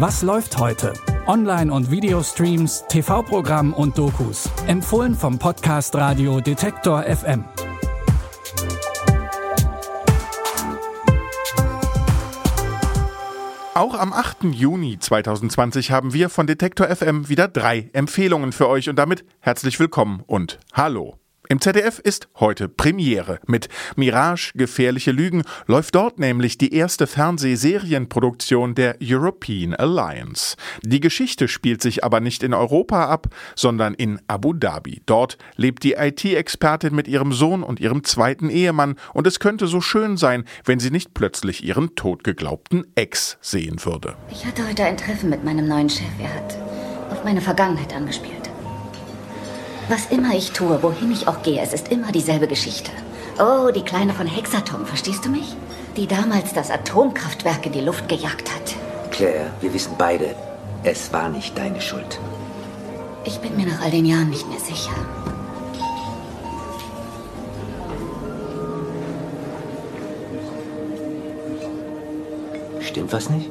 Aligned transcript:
Was 0.00 0.22
läuft 0.22 0.58
heute? 0.58 0.92
Online- 1.26 1.72
und 1.72 1.90
Videostreams, 1.90 2.84
TV-Programm 2.88 3.72
und 3.74 3.98
Dokus. 3.98 4.48
Empfohlen 4.68 5.12
vom 5.16 5.40
Podcast 5.40 5.92
Radio 5.96 6.40
Detektor 6.40 7.02
FM. 7.02 7.44
Auch 13.74 13.94
am 13.94 14.12
8. 14.12 14.44
Juni 14.52 15.00
2020 15.00 15.90
haben 15.90 16.12
wir 16.12 16.28
von 16.28 16.46
Detektor 16.46 16.86
FM 16.86 17.28
wieder 17.28 17.48
drei 17.48 17.90
Empfehlungen 17.92 18.52
für 18.52 18.68
euch 18.68 18.88
und 18.88 18.94
damit 18.94 19.24
herzlich 19.40 19.80
willkommen 19.80 20.22
und 20.28 20.60
hallo. 20.74 21.18
Im 21.50 21.62
ZDF 21.62 21.98
ist 21.98 22.28
heute 22.40 22.68
Premiere. 22.68 23.40
Mit 23.46 23.70
Mirage 23.96 24.52
Gefährliche 24.54 25.12
Lügen 25.12 25.44
läuft 25.66 25.94
dort 25.94 26.18
nämlich 26.18 26.58
die 26.58 26.74
erste 26.74 27.06
Fernsehserienproduktion 27.06 28.74
der 28.74 28.96
European 29.02 29.74
Alliance. 29.74 30.56
Die 30.82 31.00
Geschichte 31.00 31.48
spielt 31.48 31.80
sich 31.80 32.04
aber 32.04 32.20
nicht 32.20 32.42
in 32.42 32.52
Europa 32.52 33.06
ab, 33.06 33.28
sondern 33.56 33.94
in 33.94 34.20
Abu 34.28 34.52
Dhabi. 34.52 35.00
Dort 35.06 35.38
lebt 35.56 35.84
die 35.84 35.94
IT-Expertin 35.94 36.94
mit 36.94 37.08
ihrem 37.08 37.32
Sohn 37.32 37.62
und 37.62 37.80
ihrem 37.80 38.04
zweiten 38.04 38.50
Ehemann 38.50 38.96
und 39.14 39.26
es 39.26 39.40
könnte 39.40 39.68
so 39.68 39.80
schön 39.80 40.18
sein, 40.18 40.44
wenn 40.66 40.80
sie 40.80 40.90
nicht 40.90 41.14
plötzlich 41.14 41.64
ihren 41.64 41.94
totgeglaubten 41.94 42.86
Ex 42.94 43.38
sehen 43.40 43.82
würde. 43.86 44.16
Ich 44.30 44.44
hatte 44.44 44.68
heute 44.68 44.84
ein 44.84 44.98
Treffen 44.98 45.30
mit 45.30 45.44
meinem 45.44 45.66
neuen 45.66 45.88
Chef. 45.88 46.04
Er 46.20 46.34
hat 46.34 46.58
auf 47.10 47.24
meine 47.24 47.40
Vergangenheit 47.40 47.94
angespielt. 47.94 48.37
Was 49.88 50.04
immer 50.10 50.34
ich 50.34 50.52
tue, 50.52 50.82
wohin 50.82 51.10
ich 51.10 51.28
auch 51.28 51.42
gehe, 51.42 51.62
es 51.62 51.72
ist 51.72 51.88
immer 51.88 52.12
dieselbe 52.12 52.46
Geschichte. 52.46 52.90
Oh, 53.38 53.70
die 53.70 53.82
Kleine 53.82 54.12
von 54.12 54.26
Hexatom, 54.26 54.84
verstehst 54.84 55.24
du 55.24 55.30
mich? 55.30 55.56
Die 55.96 56.06
damals 56.06 56.52
das 56.52 56.70
Atomkraftwerk 56.70 57.64
in 57.64 57.72
die 57.72 57.80
Luft 57.80 58.06
gejagt 58.06 58.54
hat. 58.54 59.10
Claire, 59.10 59.50
wir 59.62 59.72
wissen 59.72 59.94
beide, 59.96 60.34
es 60.82 61.10
war 61.10 61.30
nicht 61.30 61.56
deine 61.56 61.80
Schuld. 61.80 62.20
Ich 63.24 63.38
bin 63.38 63.56
mir 63.56 63.66
nach 63.66 63.80
all 63.80 63.90
den 63.90 64.04
Jahren 64.04 64.28
nicht 64.28 64.46
mehr 64.46 64.60
sicher. 64.60 64.92
Stimmt 72.80 73.12
was 73.14 73.30
nicht? 73.30 73.50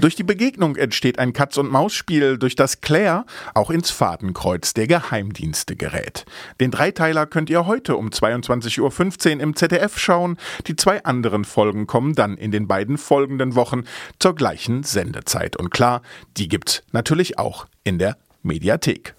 Durch 0.00 0.16
die 0.16 0.24
Begegnung 0.24 0.76
entsteht 0.76 1.18
ein 1.18 1.32
Katz-und-Maus-Spiel, 1.32 2.38
durch 2.38 2.56
das 2.56 2.80
Claire 2.80 3.24
auch 3.54 3.70
ins 3.70 3.90
Fadenkreuz 3.90 4.74
der 4.74 4.86
Geheimdienste 4.86 5.76
gerät. 5.76 6.24
Den 6.60 6.70
Dreiteiler 6.70 7.26
könnt 7.26 7.50
ihr 7.50 7.66
heute 7.66 7.96
um 7.96 8.08
22.15 8.08 9.36
Uhr 9.36 9.40
im 9.40 9.54
ZDF 9.54 9.98
schauen. 9.98 10.38
Die 10.66 10.76
zwei 10.76 11.04
anderen 11.04 11.44
Folgen 11.44 11.86
kommen 11.86 12.14
dann 12.14 12.36
in 12.36 12.50
den 12.50 12.66
beiden 12.66 12.98
folgenden 12.98 13.54
Wochen 13.54 13.84
zur 14.18 14.34
gleichen 14.34 14.82
Sendezeit. 14.82 15.56
Und 15.56 15.70
klar, 15.70 16.02
die 16.36 16.48
gibt's 16.48 16.82
natürlich 16.92 17.38
auch 17.38 17.66
in 17.84 17.98
der 17.98 18.16
Mediathek. 18.42 19.14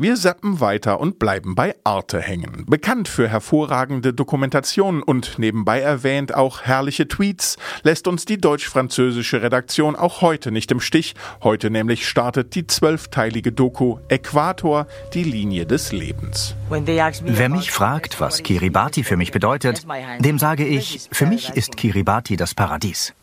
Wir 0.00 0.16
sappen 0.16 0.60
weiter 0.60 1.00
und 1.00 1.18
bleiben 1.18 1.56
bei 1.56 1.74
Arte 1.82 2.20
hängen. 2.20 2.64
Bekannt 2.68 3.08
für 3.08 3.26
hervorragende 3.26 4.14
Dokumentationen 4.14 5.02
und 5.02 5.40
nebenbei 5.40 5.80
erwähnt 5.80 6.36
auch 6.36 6.62
herrliche 6.62 7.08
Tweets, 7.08 7.56
lässt 7.82 8.06
uns 8.06 8.24
die 8.24 8.38
deutsch-französische 8.38 9.42
Redaktion 9.42 9.96
auch 9.96 10.20
heute 10.20 10.52
nicht 10.52 10.70
im 10.70 10.78
Stich. 10.78 11.16
Heute 11.42 11.68
nämlich 11.70 12.06
startet 12.06 12.54
die 12.54 12.64
zwölfteilige 12.68 13.50
Doku 13.50 13.98
Äquator, 14.08 14.86
die 15.14 15.24
Linie 15.24 15.66
des 15.66 15.90
Lebens. 15.90 16.54
Wer 16.70 17.48
mich 17.48 17.72
fragt, 17.72 18.20
was 18.20 18.44
Kiribati 18.44 19.02
für 19.02 19.16
mich 19.16 19.32
bedeutet, 19.32 19.84
dem 20.20 20.38
sage 20.38 20.64
ich, 20.64 21.08
für 21.10 21.26
mich 21.26 21.50
ist 21.56 21.76
Kiribati 21.76 22.36
das 22.36 22.54
Paradies. 22.54 23.14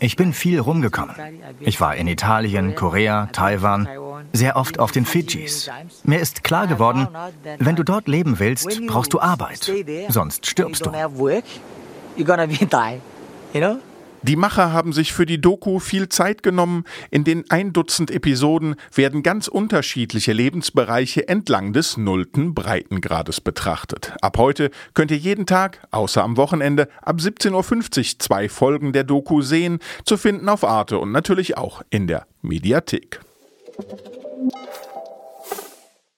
Ich 0.00 0.16
bin 0.16 0.32
viel 0.32 0.60
rumgekommen. 0.60 1.14
Ich 1.60 1.80
war 1.80 1.96
in 1.96 2.06
Italien, 2.06 2.74
Korea, 2.74 3.28
Taiwan, 3.32 3.88
sehr 4.32 4.56
oft 4.56 4.78
auf 4.78 4.92
den 4.92 5.04
Fidschis. 5.04 5.70
Mir 6.04 6.20
ist 6.20 6.44
klar 6.44 6.66
geworden, 6.66 7.08
wenn 7.58 7.76
du 7.76 7.82
dort 7.82 8.08
leben 8.08 8.38
willst, 8.38 8.68
brauchst 8.86 9.12
du 9.12 9.20
Arbeit. 9.20 9.70
Sonst 10.08 10.46
stirbst 10.46 10.86
du. 10.86 10.92
Die 14.22 14.36
Macher 14.36 14.72
haben 14.72 14.92
sich 14.92 15.12
für 15.12 15.26
die 15.26 15.40
Doku 15.40 15.78
viel 15.78 16.08
Zeit 16.08 16.42
genommen. 16.42 16.84
In 17.10 17.24
den 17.24 17.44
ein 17.50 17.72
Dutzend 17.72 18.10
Episoden 18.10 18.76
werden 18.94 19.22
ganz 19.22 19.48
unterschiedliche 19.48 20.32
Lebensbereiche 20.32 21.28
entlang 21.28 21.72
des 21.72 21.96
nullten 21.96 22.54
Breitengrades 22.54 23.40
betrachtet. 23.40 24.14
Ab 24.20 24.38
heute 24.38 24.70
könnt 24.94 25.10
ihr 25.10 25.18
jeden 25.18 25.46
Tag, 25.46 25.86
außer 25.90 26.22
am 26.22 26.36
Wochenende, 26.36 26.88
ab 27.02 27.18
17.50 27.18 27.52
Uhr 27.52 28.18
zwei 28.18 28.48
Folgen 28.48 28.92
der 28.92 29.04
Doku 29.04 29.42
sehen, 29.42 29.78
zu 30.04 30.16
finden 30.16 30.48
auf 30.48 30.64
Arte 30.64 30.98
und 30.98 31.12
natürlich 31.12 31.56
auch 31.56 31.82
in 31.90 32.06
der 32.06 32.26
Mediathek. 32.42 33.20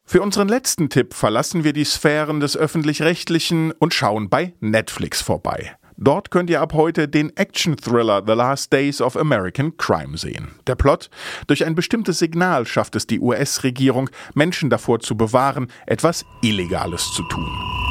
Für 0.05 0.23
unseren 0.23 0.49
letzten 0.49 0.89
Tipp 0.89 1.13
verlassen 1.13 1.65
wir 1.65 1.75
die 1.75 1.85
Sphären 1.85 2.41
des 2.41 2.57
öffentlich-rechtlichen 2.57 3.73
und 3.73 3.93
schauen 3.93 4.31
bei 4.31 4.55
Netflix 4.61 5.21
vorbei. 5.21 5.77
Dort 6.01 6.31
könnt 6.31 6.49
ihr 6.49 6.61
ab 6.61 6.75
heute 6.75 7.09
den 7.09 7.37
Action-Thriller 7.37 8.23
The 8.25 8.35
Last 8.35 8.73
Days 8.73 9.01
of 9.01 9.17
American 9.17 9.77
Crime 9.79 10.17
sehen. 10.17 10.53
Der 10.69 10.77
Plot? 10.77 11.11
Durch 11.49 11.65
ein 11.67 11.75
bestimmtes 11.75 12.21
Signal 12.21 12.67
schafft 12.67 12.95
es 12.95 13.09
die 13.09 13.19
US-Regierung, 13.19 14.09
Menschen 14.33 14.71
davor 14.71 15.01
zu 15.01 15.17
bewahren, 15.17 15.73
etwas 15.87 16.25
Illegales 16.41 17.03
zu 17.15 17.25
tun. 17.25 17.45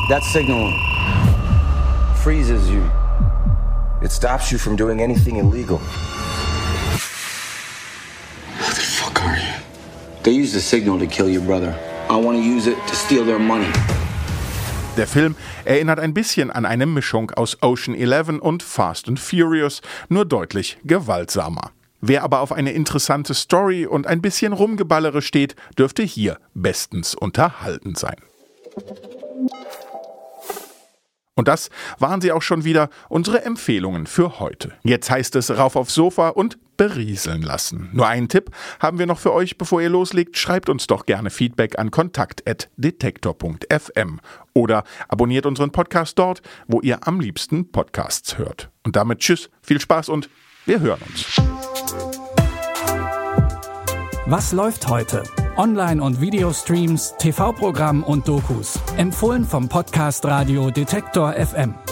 That 0.07 0.23
signal 0.23 0.73
freezes 2.23 2.69
you. 2.69 2.81
It 4.01 4.13
stops 4.13 4.51
you 4.51 4.57
from 4.57 4.78
doing 4.78 5.01
anything 5.01 5.35
illegal. 5.35 5.78
Who 8.57 8.73
the 8.73 8.81
fuck 8.81 9.22
are 9.22 9.35
you? 9.35 9.53
They 10.23 10.31
use 10.31 10.53
the 10.53 10.62
signal 10.62 10.97
to 11.00 11.07
kill 11.07 11.28
your 11.28 11.44
brother. 11.44 11.75
I 12.09 12.16
want 12.16 12.38
to 12.38 12.41
use 12.41 12.67
it 12.67 12.78
to 12.88 12.96
steal 12.96 13.25
their 13.25 13.40
money. 13.40 13.67
Der 14.97 15.06
Film 15.08 15.35
erinnert 15.63 16.00
ein 16.00 16.16
bisschen 16.16 16.50
an 16.50 16.66
eine 16.66 16.88
Mischung 16.88 17.30
aus 17.30 17.62
Ocean 17.62 17.96
Eleven 17.96 18.40
und 18.40 18.63
Fast 18.63 19.08
and 19.08 19.19
Furious, 19.19 19.84
nur 20.09 20.25
deutlich 20.25 20.80
gewaltsamer. 20.85 21.69
Wer 22.02 22.24
aber 22.24 22.41
auf 22.41 22.52
eine 22.52 22.72
interessante 22.72 23.35
Story 23.35 23.85
und 23.85 24.08
ein 24.08 24.24
bisschen 24.24 24.53
Rumgeballere 24.53 25.22
steht, 25.22 25.56
dürfte 25.78 26.02
hier 26.02 26.40
bestens 26.56 27.13
unterhalten 27.13 27.94
sein. 27.94 28.16
Und 31.35 31.47
das 31.47 31.69
waren 32.00 32.19
sie 32.19 32.31
auch 32.31 32.41
schon 32.41 32.64
wieder, 32.64 32.90
unsere 33.08 33.44
Empfehlungen 33.46 34.08
für 34.08 34.40
heute. 34.40 34.74
Jetzt 34.81 35.12
heißt 35.12 35.35
es 35.35 35.56
rauf 35.56 35.75
aufs 35.75 35.94
Sofa 35.94 36.29
und 36.29 36.58
berieseln 36.77 37.41
lassen. 37.41 37.89
Nur 37.91 38.07
einen 38.07 38.29
Tipp 38.29 38.51
haben 38.79 38.99
wir 38.99 39.05
noch 39.05 39.19
für 39.19 39.33
euch, 39.33 39.57
bevor 39.57 39.81
ihr 39.81 39.89
loslegt. 39.89 40.38
Schreibt 40.38 40.69
uns 40.69 40.88
doch 40.88 41.05
gerne 41.05 41.29
Feedback 41.29 41.77
an 41.79 41.91
kontakt.detektor.fm 41.91 44.21
oder 44.53 44.85
abonniert 45.07 45.45
unseren 45.45 45.71
Podcast 45.71 46.17
dort, 46.17 46.41
wo 46.67 46.79
ihr 46.81 47.05
am 47.07 47.19
liebsten 47.19 47.71
Podcasts 47.71 48.37
hört. 48.37 48.69
Und 48.83 48.95
damit 48.95 49.19
tschüss, 49.19 49.49
viel 49.61 49.81
Spaß 49.81 50.07
und 50.09 50.29
wir 50.66 50.79
hören 50.79 51.01
uns. 51.07 51.41
Was 54.27 54.51
läuft 54.51 54.89
heute? 54.89 55.23
Online- 55.55 56.03
und 56.03 56.19
Videostreams, 56.19 57.16
TV-Programm 57.17 58.03
und 58.03 58.27
Dokus. 58.27 58.77
Empfohlen 58.97 59.45
vom 59.45 59.69
Podcast 59.69 60.25
Radio 60.25 60.69
Detektor 60.69 61.33
FM. 61.33 61.86